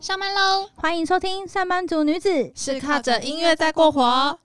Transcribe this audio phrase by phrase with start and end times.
[0.00, 0.68] 上班喽！
[0.76, 4.38] 欢迎收听上班族女子，是靠着音乐在过活。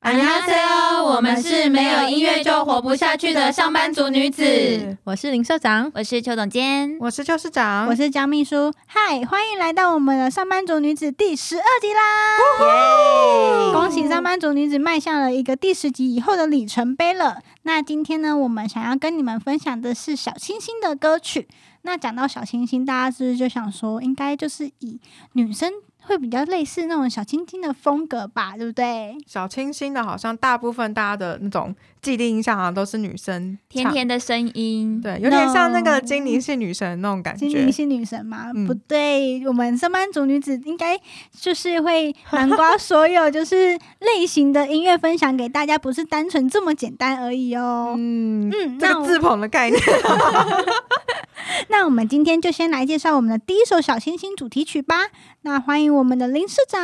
[0.00, 4.98] 안녕하세요，我们是没有音乐就活不下去的上班族女子。
[5.04, 8.70] 我是林社长，我是邱总监，我是邱市长，我是江秘书。
[8.86, 13.72] 嗨，欢迎来到我们的上班族女子第十二集啦！
[13.72, 17.38] 恭喜上班族女子迈向了一个第十集以后的里程碑了。
[17.62, 21.48] 那今天呢，我们想要跟你们分享的是小清新的歌曲。
[21.83, 24.99] 那讲到小清新，大家是不是就想说，应该就是以
[25.33, 29.15] 女生会比较类似那种小清新的风格吧，对不对？
[29.27, 37.71] 小清新的，好像大部分大家的那种既定印象好像都是女生甜甜的声音，对，有点像那个精灵系女神那种感觉精灵。
[37.71, 38.51] 系女神嘛？
[38.55, 40.99] 嗯不对，我们上班族女子应该
[41.31, 47.93] 就是会南瓜 所有就是类型的音乐分享给大家，不是单纯这么简单而已哦。
[47.97, 49.81] 嗯，嗯，那我这个自捧的概念，
[51.69, 54.95] 那我们今天就先来介绍我们的第一首小星星主题曲吧。
[55.41, 56.79] 那欢迎我们的林市长。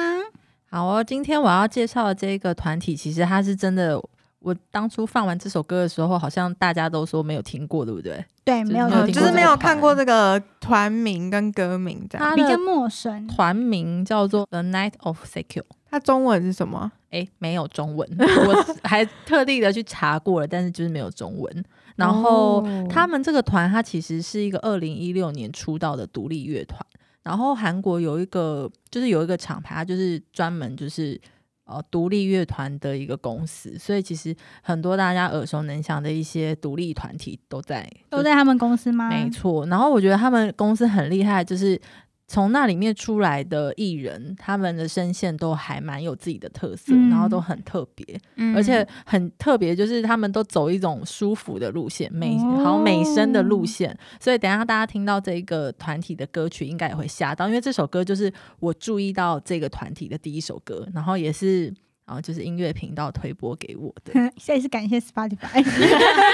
[0.69, 4.01] 好哦，今天我要介绍的这个团体，其实它是真的。
[4.39, 8.23] 我当初放完这首歌的时候，好像大家都说没有听过，对不对？
[8.43, 12.35] 对，没有听过就是没有看过这个团名跟歌名这样。
[12.35, 13.25] 比较陌生。
[13.25, 15.63] 团名叫做 The Night of Secure。
[15.89, 16.91] 它中文是什么？
[17.09, 21.65] 诶，没有中文，我还特地的去查过了，但是就是没有中文。
[21.95, 26.79] 然后、哦他们这个团，它其实是一个二零一六年出道的独立乐团。
[27.23, 31.19] 然后韩国有一个，就是有一个厂牌，它就是专门就是
[31.65, 39.09] 呃独立乐团的一个公司，所以其实很多大家耳熟能详的一些独立团体都在都在他们公司吗？
[39.09, 41.79] 没错，然后我觉得他们公司很厉害，就是
[42.27, 53.97] 从那里面出来的艺人，他们的声线都还蛮有自己的特色，嗯然后都很特别，嗯而且很特别，就是他们都走一种舒服的路线，美哦好美声的路线。
[54.19, 61.73] 所以等一下大家听到这一个团体的歌曲，应该也会吓到，因为这首歌就是我注意到这个团体的第一首歌，然后也是。
[62.07, 65.65] 然后就是音乐频道推播给我的， 这也是感谢 Spotify。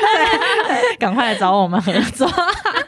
[1.00, 2.29] 赶快来找我们合作。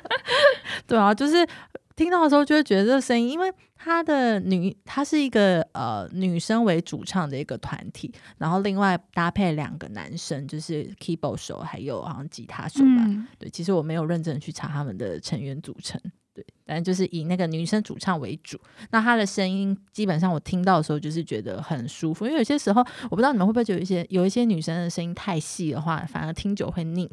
[0.86, 1.48] 对啊，就是
[1.96, 13.04] 听到的时候就会觉得这个声音，因为她的女，她是一个呃女生为主唱的一个团体，然后另外搭配两个男生，就是 keyboard 手还有好像吉他手吧。
[13.06, 16.02] 嗯，对，其实我没有认真去查他们的成员组成。
[16.34, 18.60] 对，但就是以那个女生主唱为主。
[18.92, 22.26] 那她的声音基本上我听到的时候，就是觉得很舒服。
[22.26, 27.10] 因为有些时候，我不知道你们会不会觉得有一些有一些女生的声音太细的话，反而听久会腻。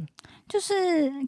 [0.48, 0.74] 就是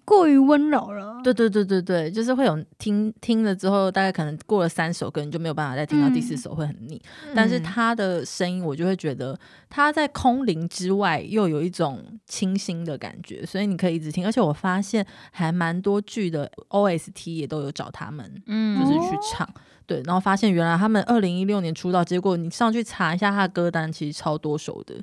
[0.04, 1.20] 过于温柔了。
[1.22, 7.00] 对对对对对，就是会有听听了之后，大概可能过了三首歌，你就没有办法再听到第四嗯首，会很腻。
[7.32, 9.38] 但是嗯他的声音，我就会觉得
[9.70, 14.26] 她在空灵之外，又有一种清新的感觉，所以你可以一直听。
[14.26, 19.48] 而且我发现还蛮多剧的 OST 也都有找他们，嗯就是去唱。
[19.86, 24.94] 对，然后发现原来他们二零一六年出道，结果你上去查一下他的歌单，其实超多首的。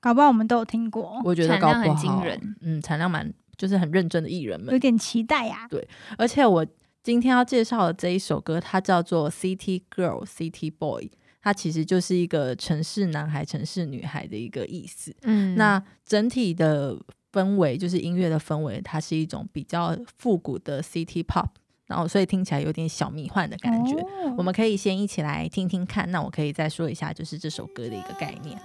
[0.00, 4.78] 搞不好我们都有听过，我觉得产量很搞不好惊人，嗯，产量蛮就是很认真的艺人们有。
[4.78, 5.88] 点期待呀、对
[6.18, 6.66] 而且我
[7.02, 11.10] 今天要介绍的这一首歌，它叫做《City Girl》（City Boy），
[11.40, 15.14] 它其实就是一个城市男孩、城市女孩的一个意思。
[15.22, 16.96] 嗯那整体的
[17.32, 21.48] 氛围，就是音乐的氛围，它是一种比较复古的 City Pop，
[21.92, 23.94] 然后所以听起来有点小迷幻的感觉。
[23.96, 28.58] 哦我们可以先一起来听听看，那我可以再说一下，就是这首歌的一个概念。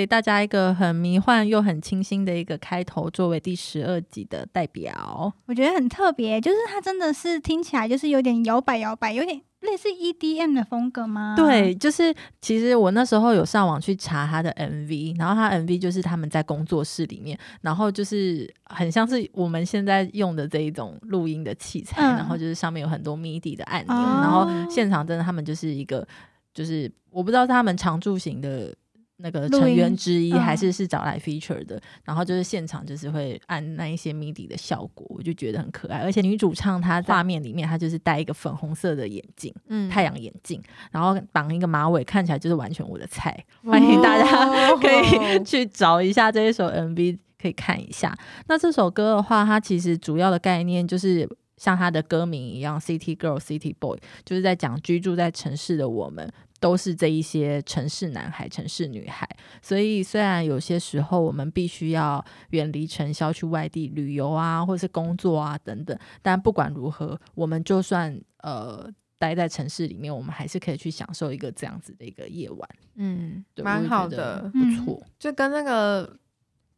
[0.00, 5.30] 给大家一个很迷幻又很清新的一个开头，作为第十二集的代表。
[5.44, 11.34] 我觉得很特别，就是它真的是听起来就是有点摇摆摇摆，有点类似 EDM 的风格吗？
[11.36, 26.08] 对，就是其实我那时候有上网去查他的 MV，然后他 MV 就是他们在工作室里面，然后就是很像是我们现在用的这一种录音的器材，嗯然后就是上面有很多 MIDI 的按钮，哦然后现场真的他们就是一个，
[26.54, 28.74] 就是我不知道是他们常驻型的。
[29.22, 35.98] 那个成员之一，嗯还是是找来 feature 的，然后就是现场就是会按那一些 MIDI 的效果，我就觉得很可爱。
[35.98, 43.44] 而且女主唱她画面里面，她就是戴一个粉红色的眼镜，嗯太阳眼镜，然后绑一个马尾，看起来就是完全我的菜。
[43.64, 48.16] 欢迎大家 可以 去找一下这一首 MV，可以看一下。
[48.46, 51.28] 那这首歌的话，它其实主要的概念就是。
[51.60, 56.26] 像它的歌名一样，City Girl, City Boy，就是在讲居住在城市的我们，
[56.60, 59.28] 都是这一些城市男孩、城市女孩。
[59.60, 75.02] 所以，虽然有些时候我们必须要远离尘嚣，去外地旅游啊，或是工作啊等等，但不管如何，我们就算呃待在城市里面，我们还是可以去享受一个这样子的一个夜晚，嗯，蛮好，的，不错。
[75.18, 76.16] 就跟那个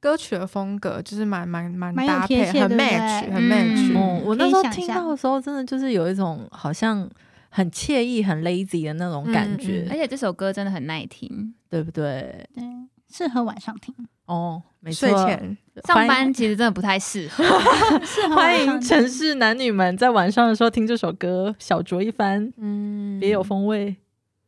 [0.01, 3.93] 歌曲的风格就是蛮蛮蛮搭配，很 match，很 match。
[3.93, 7.09] 嗯哦，我那时候听到的时候，真的就是有一种好像
[7.55, 11.55] 很惬意、很 lazy 的那种感嗯觉，嗯而且这首歌真的很耐听。
[11.69, 12.47] 对不对？
[12.55, 12.63] 对，
[13.11, 13.95] 适合晚上听，
[14.27, 15.17] 哦，没错睡。
[15.25, 15.57] 前
[15.87, 17.43] 上班其实真的不太适合。
[18.05, 23.97] 适合欢迎城市男女们在晚上的时候听这首歌，小酌一番，嗯别有风味。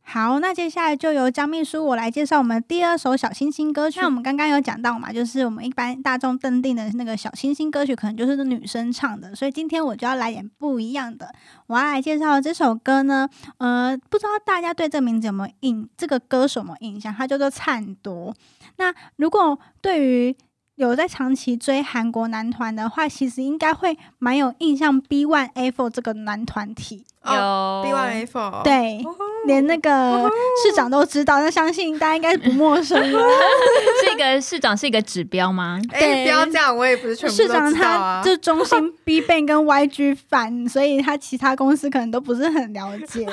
[0.07, 3.99] 好，那接下来就由江秘书我来介绍我们第二首小清新歌曲。
[3.99, 11.33] 那我们刚刚有讲到嘛，就是我们一般大众认定的那个小清新歌曲，可能就是女生唱的，所以今天我就要来点不一样的。
[11.65, 17.11] 我要来介绍这首歌呢，呃，不知道大家对这名字有没有印，这个歌手有没有印象？
[17.13, 18.33] 他叫做灿多。
[18.77, 20.35] 那如果对于
[20.75, 27.05] 有在长期追韩国男团的话，其实应该会蛮有印象 B One A Four 这个男团体。
[27.25, 29.01] 有哦 B One A Four，，对，
[29.47, 30.29] 连那个
[30.63, 33.19] 市长都知道，那相信大家应该是不陌生了。
[34.03, 35.79] 是一个市长是一个指标吗？
[35.91, 38.29] 哎，对不要这样，我也不是全部都市长知道啊他。
[38.29, 43.25] 就中心 B Ban 跟 YG 反，所以他其他公司可能都不是很了解。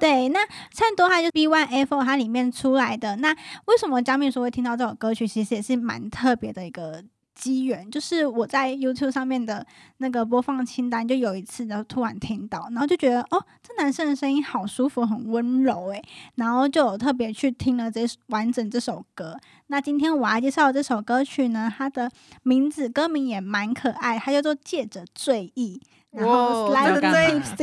[0.00, 0.40] 对，那
[0.72, 3.16] 唱多话就是 B One A Four 它里面出来的。
[3.16, 3.32] 那
[3.66, 5.26] 为什么江面说会听到这首歌曲？
[5.26, 7.04] 其实也是蛮特别的一个
[7.38, 9.64] 机缘，就是我在 YouTube 上面的
[9.98, 16.02] 那个播放清单，就有一次然后突然听到，然后就觉得哦，这男生的声音好舒服，很温柔诶，
[16.34, 19.38] 然后就有特别去听了这完整这首歌。
[19.68, 22.10] 那今天我要介绍的这首歌曲呢，它的
[22.42, 25.80] 名字歌名也蛮可爱，它叫做《借着醉意》，
[26.18, 26.74] 然后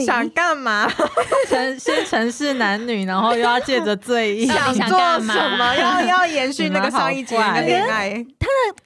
[0.05, 0.87] 想干嘛？
[1.49, 5.75] 城先城市男女，然后又要借着醉意，想做什么？
[5.75, 8.25] 要要延续那个上一集的恋爱？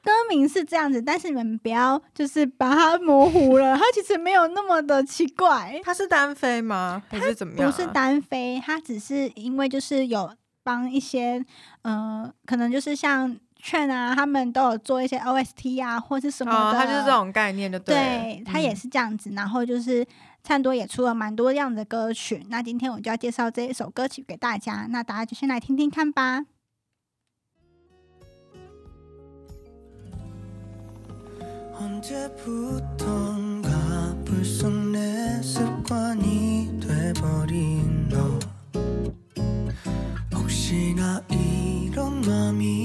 [0.03, 7.01] 歌名是这样子，但是你们不要就是把它模糊了，它其实没有那么的奇怪，它是单飞吗？
[7.09, 7.71] 还是怎么样啊？
[7.71, 10.31] 不是单飞，它只是因为就是有
[10.63, 11.43] 帮一些
[11.83, 20.05] 呃，可能就是像券啊，他们都有做一些 OST 啊，或是什么哦，的，他就是这种概念，就对了，他也嗯是这样子，然后就是
[20.43, 22.45] 灿多也出了蛮多样的歌曲。
[22.49, 26.45] 那今天我就要介绍这一首歌曲给大家，那大家就先来听听看吧。
[31.79, 33.69] 언제부턴가
[34.25, 38.37] 불쑥 내 습관이 돼버린 너
[40.35, 42.78] 혹시나 이런 맘이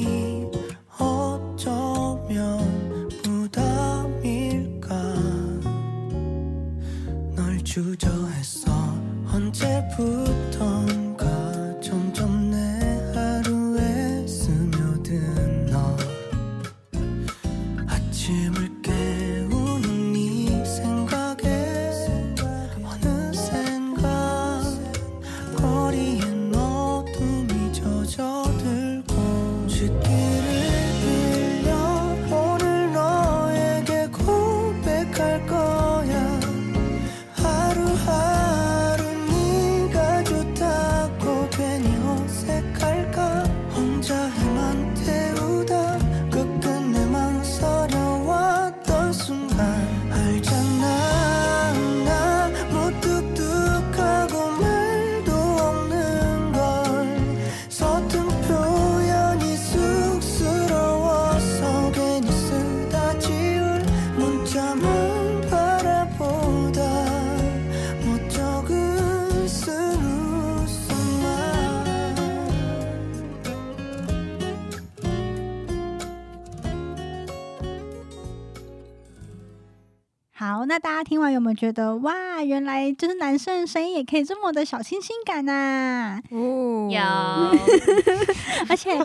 [81.34, 87.00] 有没有觉得哇，原来就是男生的声音也可以这么的小清新感呐、哦有，
[88.68, 88.96] 而且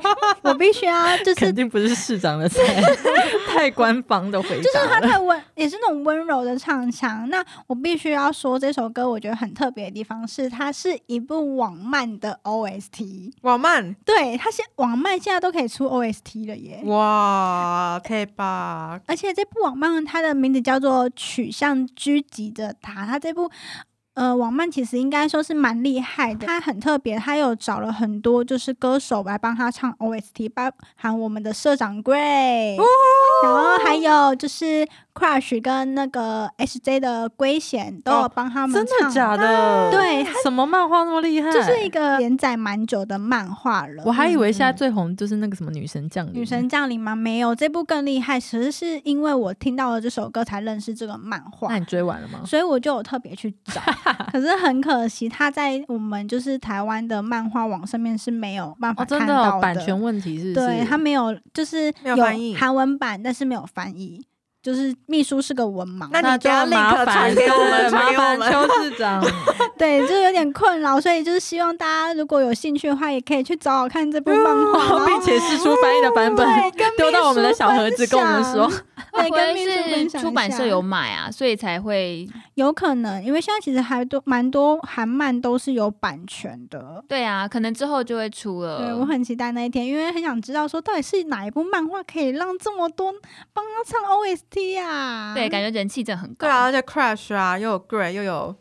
[0.42, 2.62] 我必须要就是肯定不是市长的菜，
[3.48, 4.88] 太官方的回答就是。
[4.90, 7.28] 他太温，也是那种温柔的唱腔。
[7.30, 13.32] 那我必须要说，这首歌我觉得很特别的地方是，它是一部网漫的 OST。
[13.42, 16.82] 网漫对，它现网漫现在都可以出 OST 了耶。
[16.86, 19.00] 哇，可以吧？
[19.06, 23.50] 而且这部网漫它的名字叫做《取向狙击的他》，它这部。
[24.16, 32.76] 呃，网漫其实应该说是蛮厉害的，他很特别，他有找了很多就是歌手来帮他唱 OST，包含我们的社长 Gray，、
[33.44, 34.86] 然后还有就是
[35.20, 39.92] Crush 跟那个 SJ 的龟贤都有帮他们真唱，的假的？
[39.92, 41.52] 对，什么漫画那么厉害？
[41.52, 44.04] 就是一个连载蛮久的漫画了。
[44.06, 47.16] 我还以为现在嗯最红就是那个什么女神降临，女神降临吗？
[47.16, 48.40] 没有，这部更厉害。
[48.40, 52.40] 其实是因为我听到了这首歌才认识这个漫画那，你追完了吗？
[52.46, 53.82] 所以我就有特别去找。
[54.32, 60.54] 可是很可惜，它在我们就是台湾的漫画网上面是没有办法看到的哦版权问题是？
[60.54, 62.16] 对，它没有，就是有
[62.56, 64.26] 韩文版，但是没有翻译。
[64.62, 69.24] 就是秘书是个文盲，那你就你等下麻烦传给我们对 麻烦 邱市长。
[69.80, 76.46] 对，就是有点困扰，所以就是希望大家如果有兴趣的话，也可以去找找看这部漫画，并且试出翻译的版本
[76.98, 78.70] 丢到我们的小盒子，跟我们说
[79.28, 87.04] 跟秘书分享一是出版社有买啊，所以才会有可能，因为现在其实还多蛮多韩漫都是有版权的。
[87.08, 88.78] 对啊，可能之后就会出了。
[88.78, 93.12] 对我很期待那一天，因为很想知道说到底是哪一部漫画可以让这么多
[93.54, 95.34] 帮他唱 OST 啊？
[95.34, 96.48] 对，感觉人气真的很高。
[96.48, 98.56] 对啊，而且 Crash 啊，又有 Gray，又有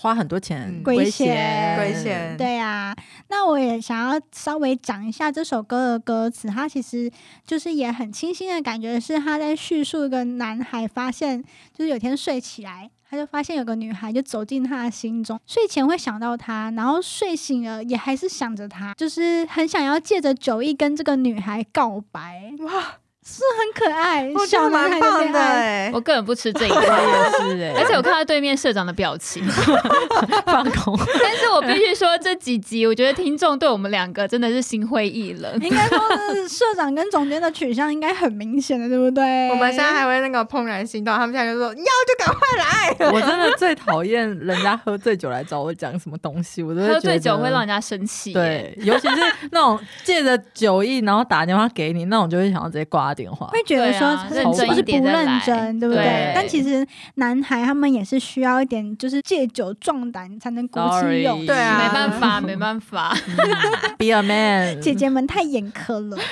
[0.00, 2.96] 花很多钱嗯，龟贤贤龟贤对啊，
[3.28, 7.10] 那我也想要稍微讲一下这首歌的歌词，它其实
[7.46, 11.42] 就是也很清新的感觉，是他在叙述一个男孩发现，
[11.76, 25.86] 就是有天睡起来，他就发现有个女孩就走进他的心中，睡前会想到他，然后睡醒了也还是想着他，就是很想要借着酒意跟这个女孩告白，哇，是很可爱，我觉小得蛮男孩的棒的恋爱。
[25.86, 26.00] 哎我。
[26.00, 29.44] 个人不吃这一我套，也是哎， 而且我看到对面社长的表情，
[30.46, 35.52] 放空，但是我必须说这几集，我觉得听众对我们两个真的是心灰意冷。
[35.60, 35.98] 应该说
[36.34, 39.50] 是社长跟总监的取向应该很明显的，对不对？
[39.50, 43.12] 我们现在还会那个怦然心动，他们现在就说要就赶快来。
[43.12, 49.20] 我真的最讨厌人家喝醉酒来找我讲什么东西，我都会喝醉觉得酒会让人家生气。，对，尤其是
[49.52, 53.46] 那种借着酒意然后打电话给你那种，就会想要直接挂电话。
[53.48, 56.32] 会觉得说认真是一点不认真，对不对？
[56.34, 56.86] 但其实
[57.16, 61.46] 男孩他们也是需要一点，就是借酒壮胆才能鼓起勇气。
[61.46, 63.16] 对啊没办法，没办法。
[63.98, 66.16] Be a man，姐姐们太严苛了。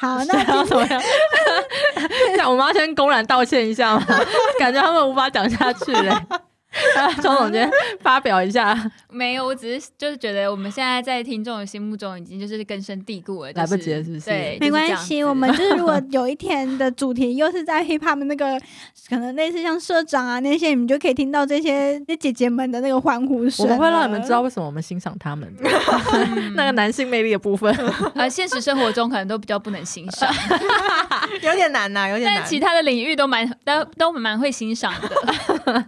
[0.00, 1.02] 好，那那要怎么样？
[2.36, 4.04] 那我们要先公然道歉一下吗？
[4.58, 6.08] 感觉他们无法讲下去嘞。
[6.08, 6.22] 啊，
[7.22, 18.60] 庄总监发表一下，没有，我只是就是觉得我们现在在听众的心目中已经就是根深蒂固了，就是来不及了是不是对，没关系，子我们就是如果有一天的主题又是在 hip hop 的那个，
[19.08, 23.64] 可能类似像社长啊那些，你们就可以听到这些这姐姐们的那个欢呼声。
[23.64, 25.70] 我们会让你们知道为什么我们欣赏他们的
[26.54, 27.74] 那个男性魅力的部分。
[28.14, 30.32] 呃，现实生活中可能都比较不能欣赏，
[31.42, 32.40] 有点难呐、有点难。
[32.40, 35.86] 但其他的领域都蛮都都蛮会欣赏的。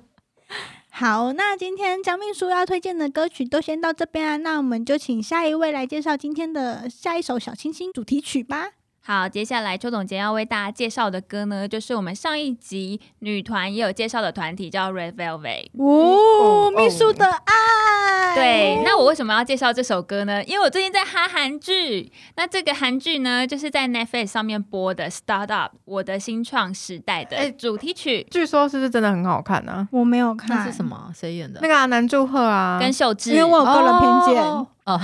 [0.98, 8.70] 好，那今天江秘书要推荐的歌曲都先到这边啊，那我们就请下一位来介绍今天的下一首小清新主题曲吧。
[9.06, 15.68] 好，接下来邱总监要为大家介绍的歌呢，就是我们上一集女团也有介绍的团体叫 Red Velvet。
[15.78, 18.34] 哦，秘书的爱。
[18.34, 20.42] 对，那我为什么要介绍这首歌呢？
[20.42, 30.84] 因为我最近在哈韩剧，那这个韩剧呢，就是在 Netflix 上面播的《Start Up》我的新创时代的哎主题曲，据说是不是真的很好看呢、我没有看，那是什？
[30.84, 31.12] 么？
[31.14, 31.60] 谁演的？
[31.62, 34.68] 那个啊，南柱赫啊，跟秀智因为我有个人偏见，哦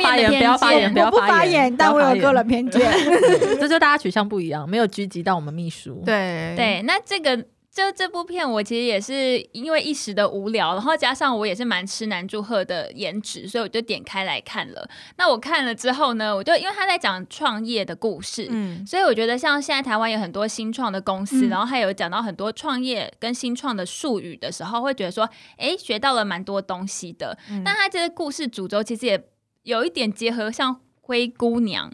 [0.00, 2.80] 发言，不要发言，不要我不发言言，，但我有个人偏见。
[3.60, 7.46] 这就大家取向不一样，没有狙击到我们秘书。，对对，那这个。
[7.72, 14.90] 就这部片，我其实也是因为一时的无聊，然后加上我也是蛮吃男祝贺的颜值，所以我就点开来看了。
[15.16, 27.38] 那我看了之后呢，我就因为他在讲创业的故事，嗯，所以我觉得像现在台湾有很多新创的公司，嗯然后还有讲到很多创业跟新创的术语的时候，会觉得说，诶，学到了蛮多东西的。
[27.48, 29.24] 嗯但他这个故事主轴其实也
[29.70, 31.92] 有一点结合，像灰姑娘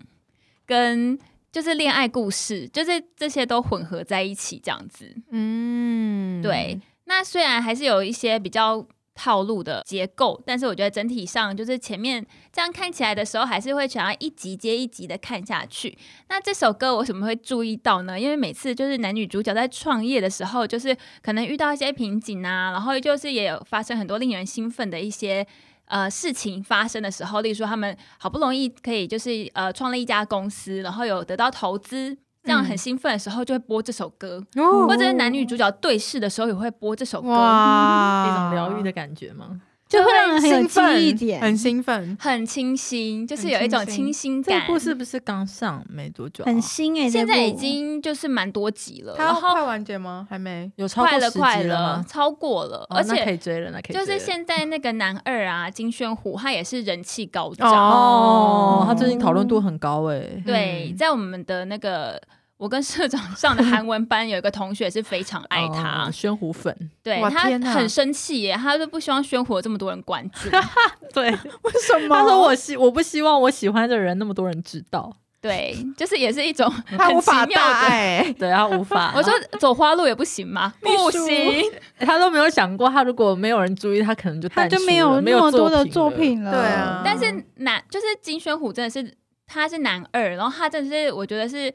[0.64, 1.18] 跟
[1.52, 5.14] 就是恋爱故事，就是这些都混合在一起这样子。
[5.30, 15.99] 嗯，对，那虽然还是有一些比较套路的结构，但是我觉得整体上就是前面这样看起来的时候，还是会想要一集接一集的看下去。
[16.30, 18.18] 那这首歌我为什么会注意到呢？
[18.18, 25.47] 因为每次就是男女主角在创业的时候，就是可能遇到一些瓶颈啊，然后就是也有发生很多令人兴奋的一些。
[25.87, 34.87] 呃，事情发生的时候，例如说他们好不容易可以就是呃创立一家公司，然后有得到投资，这样很兴奋的时候就会播这首歌，哦。
[34.87, 39.61] 或者是男女主角对视的时候也会播这首歌，哇， 一种疗愈的感觉吗？
[39.88, 41.40] 就会让人很有记兴奋忆点。
[41.40, 42.16] 很兴奋。
[42.21, 44.61] 很清新，就是有一种清新感。
[44.61, 46.47] 这部是不是刚上没多久啊？
[46.47, 50.26] 很新哎、现在已经就是蛮多集了，它然后快完结吗？
[50.28, 50.71] 还没。
[50.76, 52.05] 有超快了过十集快了，吗？
[52.09, 57.71] 超过了，哦而且可以追了，那可以就是现在那个男二啊，金宣虎，他也是人气高涨。
[57.73, 60.43] 哦，他最近讨论度很高哎。
[60.45, 62.21] 对，嗯在我们的那个
[62.58, 70.48] 我跟社长上的韩文班，有一个同学是非常爱他，哦宣虎粉，对他天哪很生气耶，他就不希望宣虎有这么多人关注。
[71.12, 71.30] 对，
[71.62, 72.16] 为什么？
[72.16, 77.86] 他说我希我不希望我喜欢的人那么多人知道，对，就是也是一种 他无很奇妙法大的。
[77.88, 78.32] 爱。
[78.38, 79.12] 对他无法。
[79.14, 80.72] 我说走花路也不行吗？
[80.80, 81.62] 不书行，
[82.00, 86.16] 他都没有想过，他如果没有人注意，他可能就他就没有那了没有么多的作作了。
[86.16, 86.50] 品了。
[86.52, 89.14] 对啊但是男就是金宣虎真的是
[89.46, 91.72] 他是男二，然后他真的是我觉得是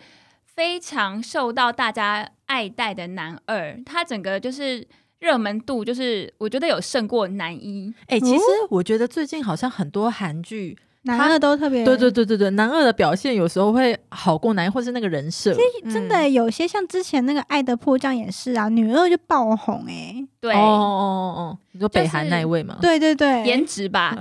[0.55, 4.85] 非常受到大家爱戴的男二，他整个就是
[5.19, 7.93] 热门度就是我觉得有胜过男一。
[8.07, 15.55] 哎、其实哦我觉得最近好像很多韩剧，男二都特别对对对对对，男二的表现有时候会好过男一，或是那个人设。
[15.91, 24.15] 真的有些像之前那个《爱的迫降》也是啊，女二就爆红哎、对，哦哦哦哦，你说北韩那一位吗？，对对对，颜值吧，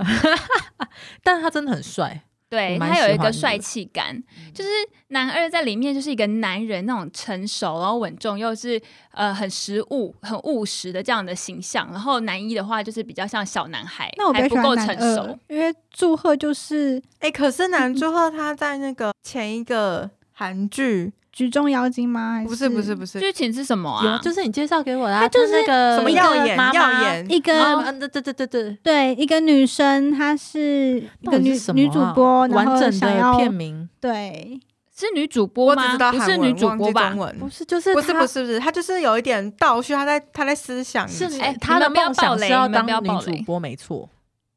[1.23, 2.21] 但是他真的很帅。
[2.51, 4.21] 对他有一个帅气感，
[4.53, 4.69] 就是
[5.07, 8.79] 男二在里面就是一个男人那种成熟，然后稳重，又是
[9.11, 11.89] 呃很实务、很务实的这样的形象。
[11.93, 22.39] 然后男一的话就是比较像小男孩，那我比较喜还不够欢男成熟二。，因为祝贺就是哎、可是男祝贺他在那个前一个韩剧，局中妖精吗？
[22.39, 24.03] 还不是不是不是，剧情是什么啊？
[24.03, 34.59] 有就是你介绍给我的、啊，他就是那个什么耀眼耀眼一个、啊，对对对对对，对一个女生，她是一个女女主播，然后完整的想要片名对
[34.93, 35.81] 是女主播吗？
[35.81, 37.15] 我只知道不是女，主播吧。
[37.39, 44.07] 不是就是不是不是不是，她就是有一点倒叙，她在她在思想是前哎他的梦想是要当女主播，没错。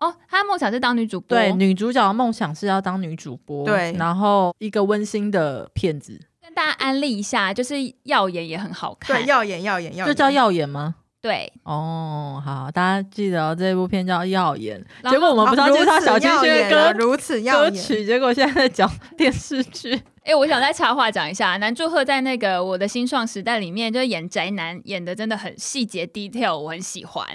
[0.01, 1.39] 哦，她的梦想是当女主播。
[1.39, 9.17] 对，女主角的梦想是要当女主播，对然后一个温馨的骗子，跟大家安利一下，就是耀眼也很好看。
[9.21, 10.95] 对耀眼耀眼耀眼，就叫耀眼吗？
[11.21, 14.79] 对哦，好，大家记得哦，这部片叫《耀眼》。
[15.11, 19.99] 结果我们不是要介绍小清新的歌如此耀眼，歌曲，结果现在在讲电视剧。
[20.25, 27.27] 哎、我想再插话讲一下，南柱赫在那个《我的新创时代》里面，就是演宅男，演的真的很细节 detail，我很喜欢。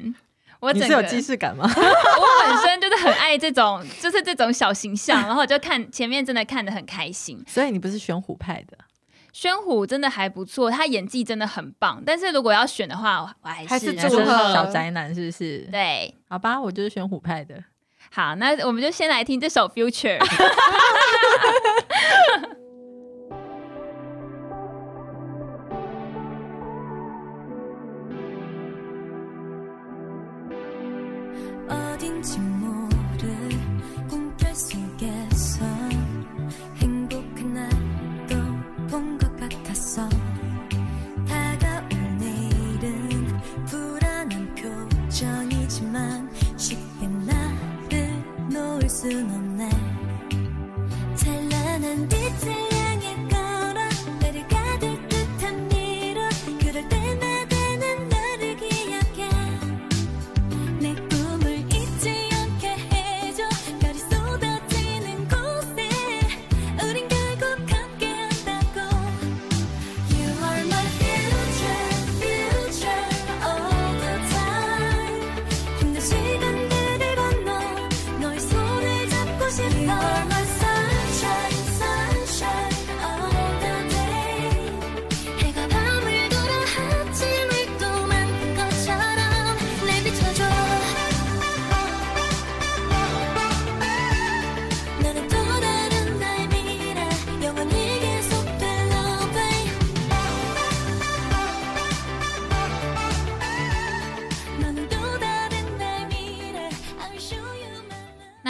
[0.59, 1.63] 我整个你是有既视感吗？
[1.73, 7.43] 我本身就是很爱这种，就是这种小形象，然后就看前面真的看得很开心。
[7.47, 8.77] 所以你不是玄虎派的，
[9.31, 15.67] 宣虎真的还不错，他演技真的很棒，但是如果要选的话，我还是祝贺小宅男是不是？
[15.71, 16.13] 对。
[16.27, 17.63] 好吧，我就是宣虎派的。
[18.11, 20.17] 好，那我们就先来听这首《Future》。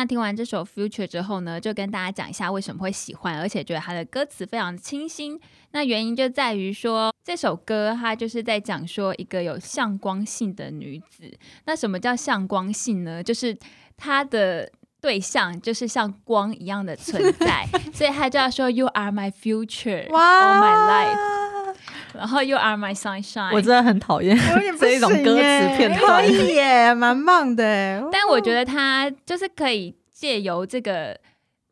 [0.10, 5.39] 听完这首《Future》之后呢，就跟大家讲一下为什么会喜欢，而且觉得它的歌词非常清新。
[5.72, 11.32] 那原因就在于说，这首歌它就是在讲说一个有向光性的女子。
[11.65, 13.22] 那什么叫向光性呢？
[13.24, 13.56] 就是
[13.95, 14.67] 她的
[15.00, 21.76] 对象就是像光一样的存 在，所以他就要说 “You are my future, all my life”，
[22.15, 23.54] 然后 “You are my sunshine”。
[23.54, 24.36] 我真的很讨厌
[24.78, 26.30] 这一种歌词片段可。
[26.30, 28.10] 以耶，蛮棒的。
[28.12, 31.18] 但我觉得他就是可以借由这个，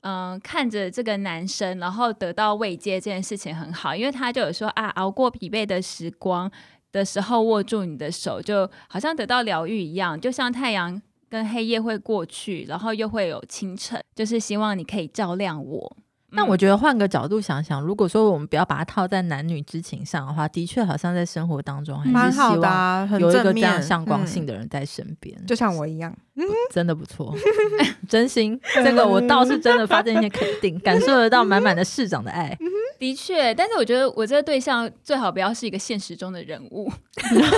[0.04, 6.50] 嗯、看着这个男生，然后得到慰藉，这件事情很好，因为他就有说啊，熬过疲惫的时光
[6.94, 15.98] 的时候，握住你的手，就好像得到疗愈一样，就像太阳跟黑夜会过去，然后又会有清晨，就是希望你可以照亮我。
[16.30, 26.13] 嗯但我觉得换个角度想想，如果说我们不要把它套在男女之情上的话，的确好像在生活当中还蛮是希望的啊，很有一个正这样面向光性嗯的人在身边，就像我一样。
[26.72, 27.34] 真的不错，
[28.08, 32.56] 真心，这个我倒是真的发自一些肯定，感受得到满满的市长的爱。
[33.00, 36.92] 的确，但是我觉得我这个对象最好不要是一个现实中的人物。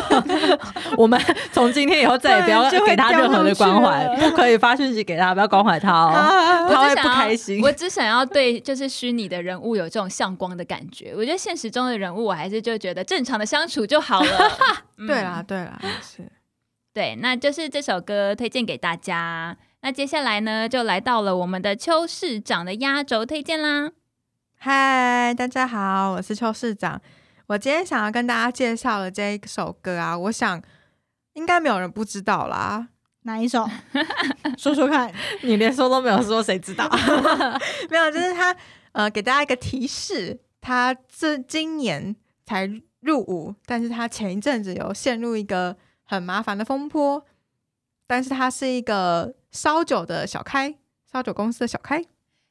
[0.97, 1.19] 我们
[1.51, 7.61] 从今天以后再也不要给他任何的关怀不可以发讯息给他，不要关怀他哦，啊他会不我只想要开心。
[7.61, 11.13] 我 只想要对就是虚拟的人物有这种向光的感觉。
[11.15, 14.37] 我觉得现实中的人物，我还是就觉得正常的相处就好了。
[14.97, 16.29] 嗯对啦，对啦，是。
[16.93, 19.55] 对，那就是这首歌推荐给大家。
[19.81, 23.91] 那接下来呢，就来到了我们的邱市长的压轴推荐啦。
[24.61, 27.01] 嗨，大家好，我是邱市长。
[27.47, 30.61] 我今天想要跟大家介绍的这一首歌啊，我想
[31.31, 32.89] 应该没有人不知道啦。
[33.21, 33.65] 哪一首？
[34.59, 35.13] 说说看。
[35.43, 36.89] 你连说都没有说，谁知道？
[37.89, 38.53] 没有，就是他
[38.91, 42.13] 呃，给大家一个提示，他这今年
[42.45, 42.69] 才
[42.99, 47.25] 入伍，但是他前一阵子有陷入一个很麻烦的风波，
[48.05, 50.75] 但是他是一个烧酒的小开，
[51.09, 52.03] 烧酒公司的小开。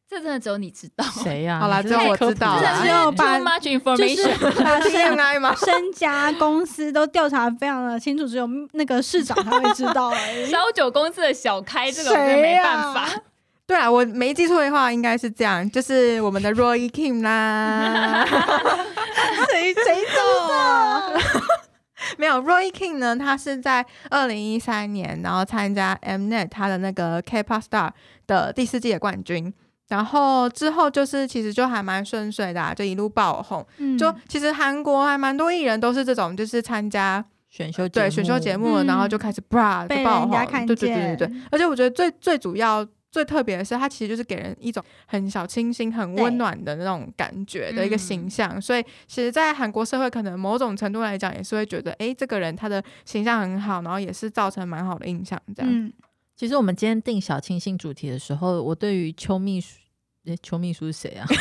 [0.08, 1.58] 这真的只有你知道，谁呀？
[1.60, 5.40] 好啦你是在只有我知道啦真的是只有 too 把 much 就是 information。
[5.40, 10.46] 把 身家公司都调查非常的清楚，只有那个市长才会知道而已。
[10.50, 13.06] 烧酒公司的小开，这个没办法。
[13.66, 18.24] 对啊，我没记错的话，应该是这样，就是我们的 Roy Kim 啦。
[19.50, 20.16] 谁谁知
[20.48, 21.12] 道？
[22.16, 27.90] 没有 Roy King 呢，他是在二零一三年，然后参加 Mnet 他的那个 K-pop Star
[28.26, 29.52] 的第四季的冠军，
[29.88, 33.66] 然后之后就是其实就还蛮顺遂的、啊，就一路爆红。
[33.78, 40.30] 嗯就其实韩国还蛮多艺人都是这种，就是参加选秀对选秀节目，嗯然后就开始 bra 就爆红
[40.66, 41.36] 对对对对对。
[41.50, 42.86] 而且我觉得最最主要。
[43.10, 55.72] 最特别的是，它其实就是给人一种很小清新、很温暖的那种感觉的一个嗯形象，所以其实，在韩国社会，可能某种程度来讲，也是会觉得，哎，这个人他的形象很好，然后也是造成蛮好的印象，这样。
[55.72, 55.90] 嗯，
[56.38, 59.80] 其实我们今天定小清新主题的时候，我对于邱秘书，
[60.42, 61.26] 邱秘书是谁啊？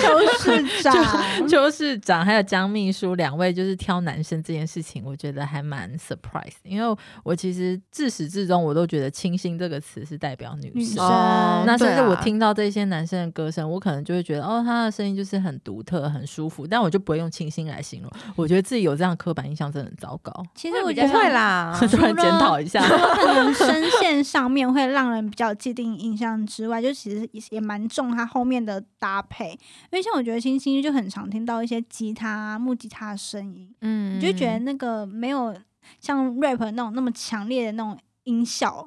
[0.00, 10.72] 邱市 长，邱市长还有江秘书两位，就是挑男生这件事情，我觉得还蛮 surprise，因为我其实自始至终我都觉得“清新”这个词是代表女生。
[10.74, 18.10] 女生哦那甚至我听到这些男生的歌声，我可能就会觉得，哦，他的声音就是很独特、很舒服，但我就不会用清新来形容。
[18.36, 20.32] 我觉得自己有这样刻板印象，真的很糟糕。
[20.54, 29.50] 其实我觉得不会啦， 突然检讨一下，可能声线上面会让人比较有既定印象之外，就其实也也蛮重它后面的搭配。
[29.50, 29.58] 因
[29.92, 35.54] 为像我觉得星星就很常听到一些吉他、啊、木吉他的声音，嗯你就觉得那个没有
[36.00, 38.86] 像 rap 那种那么强烈的那种音效。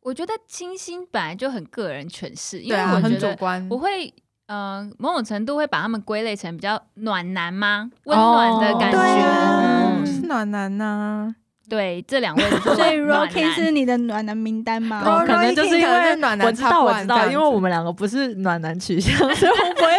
[0.00, 3.66] 我觉得清新本来就很个人诠释，因为我觉得主观。
[3.70, 4.12] 我会。
[4.46, 7.90] 呃，某种程度会把他们归类成比较暖男吗？
[8.04, 8.98] 温暖的感觉。
[8.98, 11.34] 嗯，是暖男呐。
[11.68, 15.02] 对，这两位 所以 Rocky 是你的暖男名单吗？
[15.04, 19.90] 哦哦，可能就是因为暖男我知道，我知道，因为我们两个不是暖男取向，所以我不会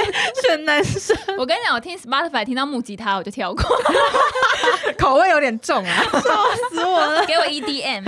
[0.45, 1.15] 选男生。
[1.39, 3.63] 我跟你讲，我听 Spotify 听到木吉他我就跳过，
[4.99, 6.03] 口味有点重啊。
[6.11, 6.19] 笑
[6.69, 7.25] 死我了！
[7.25, 8.03] 给我 E EDM。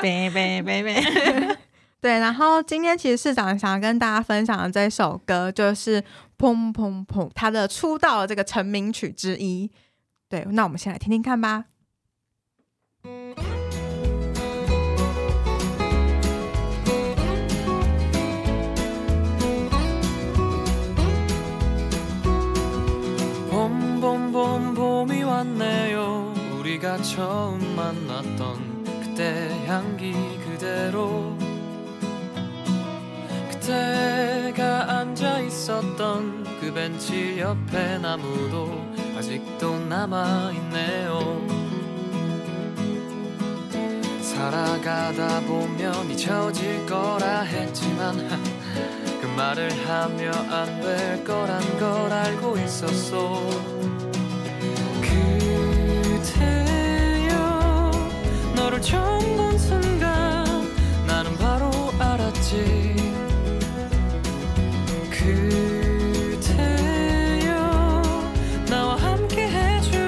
[0.00, 1.56] 别别别别。
[2.00, 6.00] 对，然后今天其实市长想要跟大家分享的这首歌就是
[6.38, 9.70] 《砰砰砰》，他的出道的这个成名曲之一。
[10.28, 11.64] 对，那我们先来听听看吧。
[25.44, 26.32] 왔네요.
[26.58, 30.12] 우리가 처음 만났던 그때 향기
[30.48, 31.36] 그대로.
[33.50, 41.44] 그대가 앉아 있었던 그 벤치 옆에 나무도 아직도 남아 있네요.
[44.22, 48.16] 살아가다 보면 잊혀질 거라 했지만
[49.20, 53.40] 그 말을 하며 안 될 거란 걸 알고 있었어
[58.84, 60.44] 처음 본 순간
[61.06, 62.94] 나는 바로 알았지.
[66.30, 66.52] 그대여
[68.68, 69.98] 나와 함께 해줘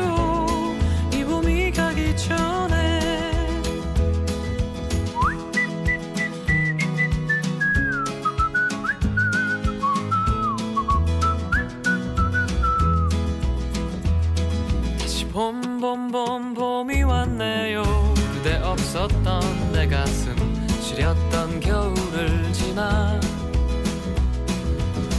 [1.15, 3.01] 이 봄이 가기 전에.
[14.99, 16.66] 다시 봄봄봄 봄이 왔네요
[19.07, 20.35] 없었던 내 가슴
[20.81, 23.19] 시렸던 겨울을 지나.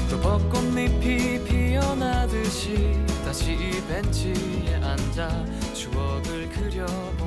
[0.09, 7.26] 또 벚꽃잎이 피어나듯이 다시 이 벤치에 앉아 추억을 그려보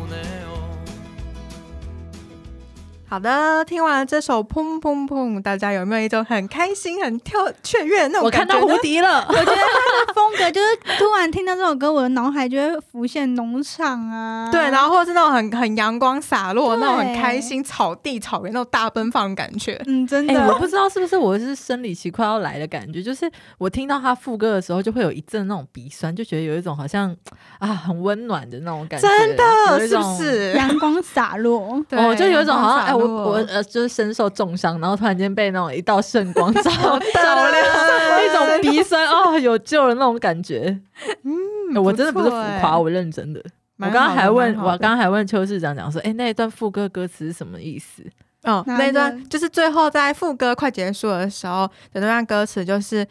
[3.11, 8.73] 好的，听完了这首《砰砰砰》，大家有没有一种很开心、很跳雀跃那种我看感觉呢？
[8.73, 19.83] 到蝴蝶了， 我觉得他的风格就是突然听到这首歌，我的脑海就会浮现农场啊，对，然后或者是那种很很阳光洒落、那种很开心草地草原那种大奔放的感觉。
[19.87, 27.12] 嗯，真哎、的，我不知道是不是我是生理期快要来的感觉，就是我听到他副歌的时候，就会有一阵那种鼻酸，就觉得有一种好像
[27.59, 30.16] 啊很温暖的那种感觉，真的是不？
[30.16, 30.53] 是？
[30.53, 40.78] 阳光洒落，对哦，就有一种好像哎，我呃，就是身受重伤，然后突然间被那种一道圣光 照照亮亮，一种鼻酸哦，有救了那种感觉。
[41.24, 41.34] 嗯
[41.74, 43.40] 哎我真的不是浮夸，哎我认真的。
[43.78, 48.02] 我刚刚还问，我刚刚还问邱市长讲说，哎，那一段副歌歌词是什么意思？
[48.42, 53.06] 哦，那一段就是最后在副歌快结束的时候的那段歌词，就是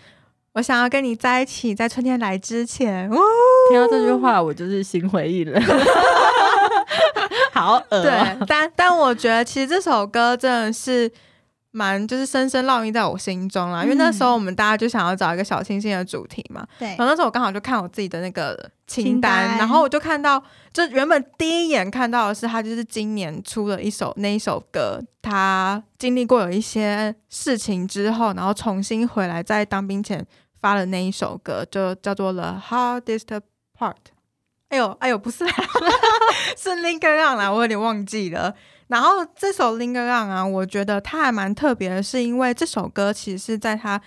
[0.53, 3.09] 我想要跟你在一起，在春天来之前。
[3.09, 3.17] 哦，
[3.71, 5.53] 听到这句话，我就是心灰意冷，
[7.59, 8.37] 好恶、对啊。
[8.47, 11.11] 但但我觉得其实这首歌真的是
[11.71, 20.41] 蛮就是深深烙印在我心中啦，因为那时候我们大家就想要找一个小清新的主题嘛，对然后那时候我刚好就看我自己的那个清清单，然后我就看到，
[20.73, 30.25] 就原本第一眼看到的是他就是今年出了一首那一首歌，他经历过有一些事情之后，然后重新回来在当兵前
[30.59, 33.41] 发了那一首歌，就叫做《The Hardest
[33.77, 33.93] Part》。
[34.69, 35.53] 哎呦，哎呦，不是啦，
[36.57, 38.53] 是 Linger On 啦，我有点忘记了。
[38.87, 43.99] 然后这首 Linger On 啊，我觉得它还蛮特别的，是因为这首歌其实是在他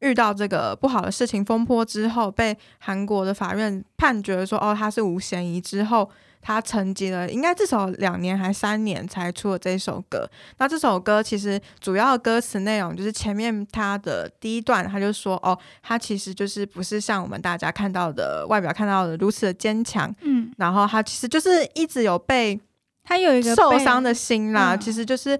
[0.00, 6.10] 遇到这个不好的事情风波之后，被韩国的法院判决说，哦，他是无嫌疑之后，
[6.42, 10.28] 他沉寂了，应该至少两年还三年才出了这首歌。
[10.58, 22.60] 那这首歌其实主要的歌词内容就是前面他的第一段，他就说，哦，他其实就是不是像我们大家看到的外表看到的如此的坚强，嗯，然后他其实就是一直有被
[23.04, 25.38] 他有一个受伤的心啦，嗯其实就是，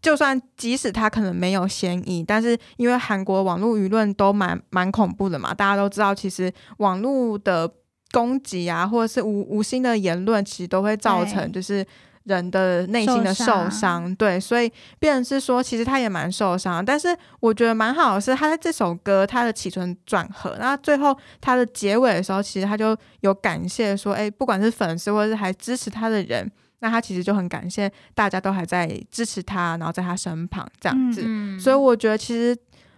[0.00, 7.70] 就算即使他可能没有嫌疑，但是因为韩国网络舆论都蛮蛮恐怖的嘛，大家都知道，其实网络的
[8.14, 11.84] 攻击啊，或者是无无心的言论，其实都会造成就是
[12.22, 14.16] 人的内心的受受伤伤。
[14.16, 26.50] 对，所以变成是说，其实他也蛮受伤，但是我觉得蛮好的是，他在这首歌他的起承转合，那最后他的结尾的时候，其实他就有感谢说，哎，不管是粉丝或者是还支持他的人。
[26.80, 31.22] 那他其实就很感谢大家都还在支持他，然后在他身旁这样子。
[31.24, 32.54] 嗯所以我觉得其实，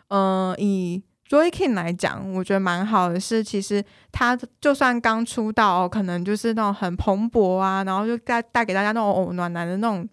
[0.09, 10.09] 呃，以 Joy King 来讲，我觉得蛮好的是，其实他就算刚出道、哦，可能就是那种很蓬勃啊，然后就带带给大家那种哦暖男的那种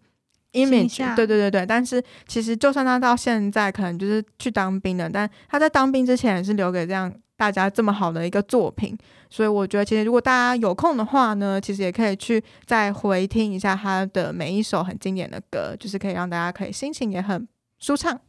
[0.53, 1.65] 形 image，对对对对。
[1.65, 8.97] 但是其实就算他到现在可能就是去当兵了，但他在当兵之前也是留给这样大家这么好的一个作品。
[9.29, 17.47] 所以我觉得，其实如果大家有空的话呢，其实也可以去再回听一下他的每一首很经典的歌，就是可以让大家可以心情也很
[17.79, 18.19] 舒畅。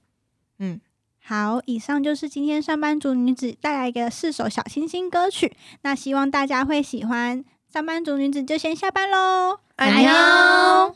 [0.58, 0.80] 嗯，
[1.26, 7.42] 好，以上就是今天上班族女子带来的四首小清新歌曲，那希望大家会喜欢。
[7.72, 10.94] 上班族女子就先下班喽，安妞